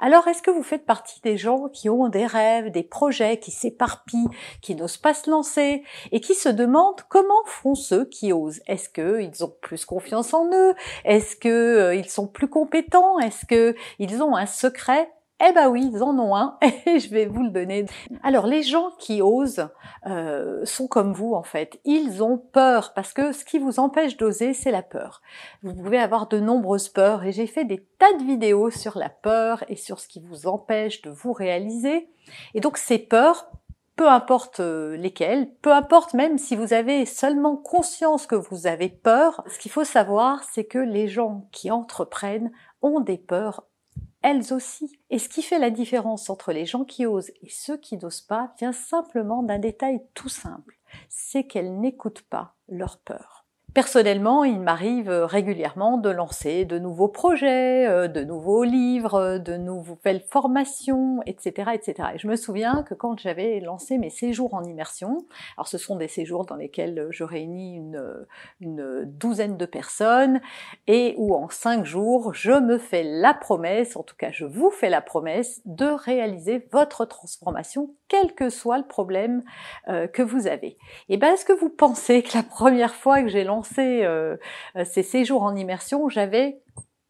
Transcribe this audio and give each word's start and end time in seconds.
alors, 0.00 0.26
est-ce 0.28 0.42
que 0.42 0.50
vous 0.50 0.62
faites 0.62 0.84
partie 0.84 1.20
des 1.20 1.36
gens 1.36 1.68
qui 1.68 1.88
ont 1.88 2.08
des 2.08 2.26
rêves, 2.26 2.70
des 2.70 2.82
projets, 2.82 3.38
qui 3.38 3.50
s'éparpillent, 3.50 4.28
qui 4.60 4.74
n'osent 4.74 4.96
pas 4.96 5.14
se 5.14 5.30
lancer 5.30 5.82
et 6.12 6.20
qui 6.20 6.34
se 6.34 6.48
demandent 6.48 7.02
comment 7.08 7.42
font 7.46 7.74
ceux 7.74 8.04
qui 8.04 8.32
osent? 8.32 8.60
Est-ce 8.66 8.88
qu'ils 8.88 9.44
ont 9.44 9.54
plus 9.60 9.84
confiance 9.84 10.34
en 10.34 10.46
eux? 10.52 10.74
Est-ce 11.04 11.36
qu'ils 11.36 11.50
euh, 11.50 12.02
sont 12.04 12.26
plus 12.26 12.48
compétents? 12.48 13.18
Est-ce 13.18 13.46
qu'ils 13.46 14.22
ont 14.22 14.36
un 14.36 14.46
secret 14.46 15.08
eh 15.42 15.52
ben 15.52 15.68
oui, 15.68 15.90
ils 15.92 16.02
en 16.02 16.18
ont 16.18 16.36
un 16.36 16.58
et 16.86 16.98
je 16.98 17.08
vais 17.10 17.26
vous 17.26 17.42
le 17.42 17.50
donner. 17.50 17.86
Alors 18.22 18.46
les 18.46 18.62
gens 18.62 18.90
qui 18.98 19.22
osent 19.22 19.68
euh, 20.06 20.64
sont 20.64 20.86
comme 20.86 21.12
vous 21.12 21.34
en 21.34 21.42
fait. 21.42 21.80
Ils 21.84 22.22
ont 22.22 22.36
peur 22.36 22.92
parce 22.94 23.12
que 23.12 23.32
ce 23.32 23.44
qui 23.44 23.58
vous 23.58 23.80
empêche 23.80 24.16
d'oser, 24.16 24.52
c'est 24.52 24.70
la 24.70 24.82
peur. 24.82 25.22
Vous 25.62 25.74
pouvez 25.74 25.98
avoir 25.98 26.28
de 26.28 26.38
nombreuses 26.38 26.88
peurs 26.88 27.24
et 27.24 27.32
j'ai 27.32 27.46
fait 27.46 27.64
des 27.64 27.82
tas 27.98 28.12
de 28.18 28.24
vidéos 28.24 28.70
sur 28.70 28.98
la 28.98 29.08
peur 29.08 29.64
et 29.68 29.76
sur 29.76 29.98
ce 29.98 30.08
qui 30.08 30.20
vous 30.20 30.46
empêche 30.46 31.00
de 31.02 31.10
vous 31.10 31.32
réaliser. 31.32 32.10
Et 32.54 32.60
donc 32.60 32.76
ces 32.76 32.98
peurs, 32.98 33.50
peu 33.96 34.08
importe 34.08 34.60
euh, 34.60 34.96
lesquelles, 34.96 35.50
peu 35.62 35.72
importe 35.72 36.12
même 36.12 36.36
si 36.36 36.54
vous 36.54 36.74
avez 36.74 37.06
seulement 37.06 37.56
conscience 37.56 38.26
que 38.26 38.34
vous 38.34 38.66
avez 38.66 38.88
peur, 38.90 39.42
ce 39.46 39.58
qu'il 39.58 39.70
faut 39.70 39.84
savoir, 39.84 40.44
c'est 40.44 40.64
que 40.64 40.78
les 40.78 41.08
gens 41.08 41.48
qui 41.50 41.70
entreprennent 41.70 42.52
ont 42.82 43.00
des 43.00 43.18
peurs 43.18 43.64
elles 44.22 44.52
aussi. 44.52 44.98
Et 45.08 45.18
ce 45.18 45.28
qui 45.28 45.42
fait 45.42 45.58
la 45.58 45.70
différence 45.70 46.30
entre 46.30 46.52
les 46.52 46.66
gens 46.66 46.84
qui 46.84 47.06
osent 47.06 47.30
et 47.42 47.48
ceux 47.48 47.76
qui 47.76 47.96
n'osent 47.96 48.20
pas 48.20 48.54
vient 48.58 48.72
simplement 48.72 49.42
d'un 49.42 49.58
détail 49.58 50.02
tout 50.14 50.28
simple, 50.28 50.78
c'est 51.08 51.44
qu'elles 51.44 51.78
n'écoutent 51.78 52.22
pas 52.22 52.54
leur 52.68 52.98
peur. 52.98 53.39
Personnellement, 53.72 54.42
il 54.42 54.58
m'arrive 54.58 55.10
régulièrement 55.10 55.96
de 55.96 56.10
lancer 56.10 56.64
de 56.64 56.80
nouveaux 56.80 57.08
projets, 57.08 57.86
euh, 57.86 58.08
de 58.08 58.24
nouveaux 58.24 58.64
livres, 58.64 59.38
de 59.38 59.56
nouvelles 59.56 60.22
formations, 60.28 61.22
etc., 61.24 61.70
etc. 61.74 62.08
Et 62.14 62.18
je 62.18 62.26
me 62.26 62.34
souviens 62.34 62.82
que 62.82 62.94
quand 62.94 63.18
j'avais 63.20 63.60
lancé 63.60 63.96
mes 63.96 64.10
séjours 64.10 64.54
en 64.54 64.64
immersion, 64.64 65.24
alors 65.56 65.68
ce 65.68 65.78
sont 65.78 65.94
des 65.94 66.08
séjours 66.08 66.46
dans 66.46 66.56
lesquels 66.56 67.06
je 67.10 67.22
réunis 67.22 67.76
une, 67.76 68.26
une 68.60 69.04
douzaine 69.04 69.56
de 69.56 69.66
personnes 69.66 70.40
et 70.88 71.14
où 71.16 71.32
en 71.34 71.48
cinq 71.48 71.84
jours, 71.84 72.34
je 72.34 72.52
me 72.52 72.76
fais 72.76 73.04
la 73.04 73.34
promesse, 73.34 73.96
en 73.96 74.02
tout 74.02 74.16
cas 74.16 74.32
je 74.32 74.46
vous 74.46 74.70
fais 74.70 74.90
la 74.90 75.00
promesse 75.00 75.60
de 75.64 75.86
réaliser 75.86 76.66
votre 76.72 77.04
transformation, 77.04 77.94
quel 78.10 78.34
que 78.34 78.50
soit 78.50 78.76
le 78.76 78.86
problème 78.86 79.42
euh, 79.88 80.06
que 80.06 80.20
vous 80.22 80.46
avez. 80.46 80.76
Et 81.08 81.16
ben, 81.16 81.32
est-ce 81.32 81.46
que 81.46 81.54
vous 81.54 81.70
pensez 81.70 82.22
que 82.22 82.36
la 82.36 82.42
première 82.42 82.94
fois 82.94 83.22
que 83.22 83.28
j'ai 83.28 83.44
lancé 83.44 84.02
euh, 84.04 84.36
euh, 84.76 84.84
ces 84.84 85.02
séjours 85.02 85.42
en 85.42 85.56
immersion, 85.56 86.10
j'avais 86.10 86.60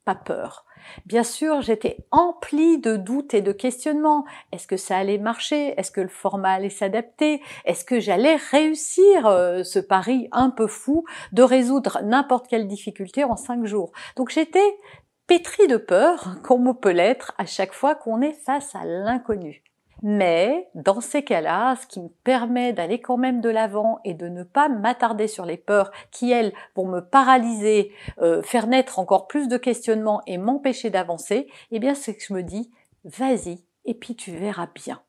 pas 0.04 0.14
peur? 0.14 0.66
Bien 1.06 1.22
sûr, 1.22 1.60
j'étais 1.62 1.98
emplie 2.10 2.78
de 2.78 2.96
doutes 2.96 3.34
et 3.34 3.42
de 3.42 3.52
questionnements. 3.52 4.24
Est-ce 4.52 4.66
que 4.66 4.76
ça 4.76 4.96
allait 4.96 5.18
marcher? 5.18 5.74
Est-ce 5.76 5.90
que 5.90 6.00
le 6.00 6.08
format 6.08 6.52
allait 6.52 6.70
s'adapter? 6.70 7.42
Est-ce 7.64 7.84
que 7.84 8.00
j'allais 8.00 8.36
réussir 8.36 9.26
euh, 9.26 9.62
ce 9.62 9.78
pari 9.78 10.28
un 10.32 10.50
peu 10.50 10.66
fou 10.66 11.04
de 11.32 11.42
résoudre 11.42 12.00
n'importe 12.02 12.48
quelle 12.48 12.66
difficulté 12.66 13.24
en 13.24 13.36
cinq 13.36 13.64
jours? 13.64 13.92
Donc 14.16 14.30
j'étais 14.30 14.76
pétrie 15.26 15.68
de 15.68 15.76
peur, 15.76 16.36
comme 16.42 16.66
on 16.66 16.74
peut 16.74 16.90
l'être 16.90 17.32
à 17.38 17.46
chaque 17.46 17.72
fois 17.72 17.94
qu'on 17.94 18.20
est 18.20 18.32
face 18.32 18.74
à 18.74 18.84
l'inconnu. 18.84 19.62
Mais 20.02 20.68
dans 20.74 21.00
ces 21.00 21.22
cas-là, 21.22 21.76
ce 21.76 21.86
qui 21.86 22.00
me 22.00 22.08
permet 22.08 22.72
d'aller 22.72 23.00
quand 23.00 23.16
même 23.16 23.40
de 23.40 23.50
l'avant 23.50 24.00
et 24.04 24.14
de 24.14 24.28
ne 24.28 24.42
pas 24.42 24.68
m'attarder 24.68 25.28
sur 25.28 25.44
les 25.44 25.56
peurs 25.56 25.90
qui, 26.10 26.30
elles, 26.30 26.52
vont 26.74 26.86
me 26.86 27.00
paralyser, 27.00 27.92
euh, 28.20 28.42
faire 28.42 28.66
naître 28.66 28.98
encore 28.98 29.26
plus 29.26 29.48
de 29.48 29.56
questionnements 29.56 30.22
et 30.26 30.38
m'empêcher 30.38 30.90
d'avancer, 30.90 31.48
eh 31.70 31.78
bien 31.78 31.94
c'est 31.94 32.14
que 32.14 32.24
je 32.24 32.32
me 32.32 32.42
dis, 32.42 32.70
vas-y, 33.04 33.64
et 33.84 33.94
puis 33.94 34.16
tu 34.16 34.32
verras 34.32 34.68
bien. 34.74 35.02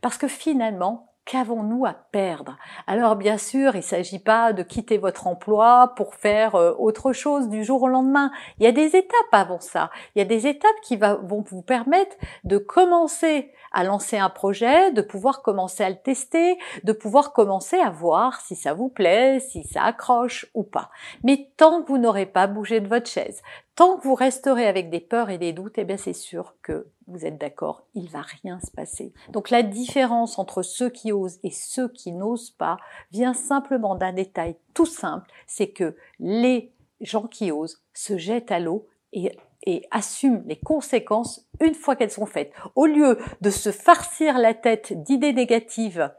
Parce 0.00 0.16
que 0.16 0.28
finalement, 0.28 1.15
Qu'avons-nous 1.26 1.84
à 1.84 1.92
perdre? 1.92 2.56
Alors 2.86 3.16
bien 3.16 3.36
sûr, 3.36 3.74
il 3.74 3.78
ne 3.78 3.82
s'agit 3.82 4.20
pas 4.20 4.52
de 4.52 4.62
quitter 4.62 4.96
votre 4.96 5.26
emploi 5.26 5.92
pour 5.96 6.14
faire 6.14 6.54
euh, 6.54 6.72
autre 6.78 7.12
chose 7.12 7.48
du 7.48 7.64
jour 7.64 7.82
au 7.82 7.88
lendemain. 7.88 8.30
Il 8.58 8.64
y 8.64 8.68
a 8.68 8.72
des 8.72 8.94
étapes 8.94 9.32
avant 9.32 9.58
ça. 9.58 9.90
Il 10.14 10.20
y 10.20 10.22
a 10.22 10.24
des 10.24 10.46
étapes 10.46 10.80
qui 10.84 10.96
vont 10.96 11.44
vous 11.44 11.62
permettre 11.62 12.14
de 12.44 12.58
commencer 12.58 13.52
à 13.72 13.82
lancer 13.82 14.16
un 14.16 14.30
projet, 14.30 14.92
de 14.92 15.02
pouvoir 15.02 15.42
commencer 15.42 15.82
à 15.82 15.90
le 15.90 15.96
tester, 15.96 16.58
de 16.84 16.92
pouvoir 16.92 17.32
commencer 17.32 17.76
à 17.76 17.90
voir 17.90 18.40
si 18.40 18.54
ça 18.54 18.72
vous 18.72 18.88
plaît, 18.88 19.40
si 19.40 19.64
ça 19.64 19.82
accroche 19.82 20.46
ou 20.54 20.62
pas. 20.62 20.90
Mais 21.24 21.50
tant 21.56 21.82
que 21.82 21.88
vous 21.88 21.98
n'aurez 21.98 22.26
pas 22.26 22.46
bougé 22.46 22.78
de 22.78 22.88
votre 22.88 23.10
chaise, 23.10 23.42
tant 23.76 23.98
que 23.98 24.02
vous 24.04 24.14
resterez 24.14 24.66
avec 24.66 24.90
des 24.90 25.00
peurs 25.00 25.30
et 25.30 25.38
des 25.38 25.52
doutes, 25.52 25.78
eh 25.78 25.84
bien 25.84 25.96
c'est 25.96 26.12
sûr 26.12 26.56
que 26.62 26.88
vous 27.06 27.24
êtes 27.24 27.38
d'accord, 27.38 27.86
il 27.94 28.08
va 28.08 28.22
rien 28.22 28.58
se 28.60 28.70
passer. 28.70 29.12
Donc 29.30 29.50
la 29.50 29.62
différence 29.62 30.38
entre 30.38 30.62
ceux 30.62 30.90
qui 30.90 31.12
osent 31.12 31.38
et 31.44 31.50
ceux 31.50 31.88
qui 31.88 32.10
n'osent 32.10 32.50
pas 32.50 32.78
vient 33.12 33.34
simplement 33.34 33.94
d'un 33.94 34.12
détail 34.12 34.56
tout 34.74 34.86
simple, 34.86 35.30
c'est 35.46 35.68
que 35.68 35.96
les 36.18 36.72
gens 37.00 37.28
qui 37.28 37.52
osent 37.52 37.82
se 37.92 38.16
jettent 38.16 38.50
à 38.50 38.58
l'eau 38.58 38.88
et 39.12 39.30
et 39.66 39.84
assument 39.90 40.42
les 40.46 40.56
conséquences 40.56 41.44
une 41.60 41.74
fois 41.74 41.96
qu'elles 41.96 42.10
sont 42.10 42.26
faites. 42.26 42.52
Au 42.76 42.86
lieu 42.86 43.18
de 43.40 43.50
se 43.50 43.72
farcir 43.72 44.38
la 44.38 44.54
tête 44.54 45.02
d'idées 45.02 45.32
négatives 45.32 46.12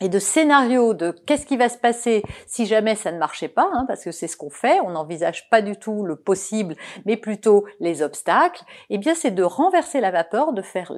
et 0.00 0.08
de 0.08 0.18
scénarios 0.18 0.94
de 0.94 1.10
qu'est-ce 1.26 1.46
qui 1.46 1.56
va 1.56 1.68
se 1.68 1.78
passer 1.78 2.22
si 2.46 2.66
jamais 2.66 2.94
ça 2.94 3.12
ne 3.12 3.18
marchait 3.18 3.48
pas, 3.48 3.68
hein, 3.72 3.84
parce 3.86 4.04
que 4.04 4.12
c'est 4.12 4.28
ce 4.28 4.36
qu'on 4.36 4.50
fait, 4.50 4.80
on 4.80 4.90
n'envisage 4.90 5.48
pas 5.50 5.62
du 5.62 5.76
tout 5.76 6.04
le 6.04 6.16
possible, 6.16 6.76
mais 7.04 7.16
plutôt 7.16 7.64
les 7.80 8.02
obstacles, 8.02 8.62
eh 8.90 8.98
bien 8.98 9.14
c'est 9.14 9.30
de 9.30 9.42
renverser 9.42 10.00
la 10.00 10.10
vapeur, 10.10 10.52
de 10.52 10.62
faire 10.62 10.92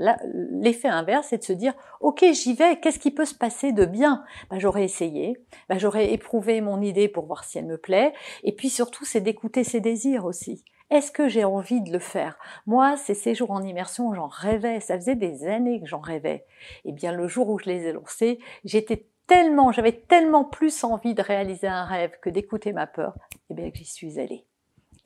l'effet 0.51 0.89
inverse 0.89 1.33
et 1.33 1.39
de 1.39 1.45
se 1.45 1.53
dire 1.53 1.75
ok 2.01 2.25
j'y 2.33 2.55
vais, 2.55 2.79
qu'est-ce 2.81 2.99
qui 2.99 3.11
peut 3.11 3.25
se 3.25 3.35
passer 3.35 3.73
de 3.73 3.85
bien? 3.85 4.25
Ben, 4.51 4.59
J'aurais 4.59 4.85
essayé, 4.85 5.37
ben, 5.69 5.79
j'aurais 5.79 6.13
éprouvé 6.13 6.61
mon 6.61 6.81
idée 6.81 7.09
pour 7.09 7.27
voir 7.27 7.45
si 7.45 7.59
elle 7.59 7.67
me 7.67 7.79
plaît, 7.79 8.13
et 8.45 8.53
puis 8.53 8.71
surtout 8.71 9.05
c'est 9.05 9.21
d'écouter 9.21 9.65
ses 9.65 9.81
désirs 9.81 10.25
aussi. 10.25 10.65
Est-ce 10.91 11.13
que 11.13 11.29
j'ai 11.29 11.45
envie 11.45 11.81
de 11.81 11.93
le 11.93 12.01
faire? 12.01 12.37
Moi, 12.67 12.97
ces 12.97 13.15
séjours 13.15 13.53
en 13.53 13.63
immersion, 13.63 14.13
j'en 14.13 14.27
rêvais. 14.27 14.81
Ça 14.81 14.97
faisait 14.97 15.15
des 15.15 15.47
années 15.47 15.81
que 15.81 15.87
j'en 15.87 16.01
rêvais. 16.01 16.45
Eh 16.85 16.91
bien, 16.91 17.13
le 17.13 17.29
jour 17.29 17.49
où 17.49 17.61
je 17.61 17.67
les 17.67 17.87
ai 17.87 17.93
lancés, 17.93 18.41
j'étais 18.65 19.07
tellement, 19.29 19.71
j'avais 19.71 19.93
tellement 19.93 20.45
plus 20.45 20.83
envie 20.83 21.15
de 21.15 21.23
réaliser 21.23 21.69
un 21.69 21.85
rêve 21.85 22.19
que 22.21 22.29
d'écouter 22.29 22.73
ma 22.73 22.89
peur. 22.89 23.15
Eh 23.51 23.55
bien, 23.55 23.71
j'y 23.73 23.85
suis 23.85 24.19
allée. 24.19 24.45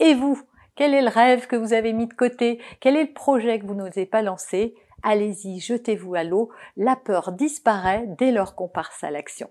Et 0.00 0.15
vous 0.15 0.41
Quel 0.75 0.95
est 0.95 1.03
le 1.03 1.09
rêve 1.09 1.47
que 1.47 1.57
vous 1.57 1.75
avez 1.75 1.92
mis 1.92 2.07
de 2.07 2.15
côté? 2.15 2.63
Quel 2.80 2.97
est 2.97 3.04
le 3.04 3.13
projet 3.13 3.59
que 3.59 3.66
vous 3.66 3.75
n'osez 3.75 4.07
pas 4.07 4.22
lancer? 4.22 4.75
Allez-y, 5.03 5.60
jetez-vous 5.60 6.15
à 6.15 6.25
l'eau. 6.25 6.51
La 6.78 6.97
peur 6.97 7.33
disparaît 7.33 8.07
dès 8.19 8.33
lors 8.33 8.54
qu'on 8.54 8.69
passe 8.69 9.04
à 9.04 9.10
l'action. 9.10 9.51